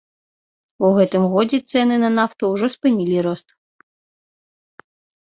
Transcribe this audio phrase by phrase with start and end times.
[0.87, 3.53] У гэтым годзе цэны на нафту ўжо спынілі рост.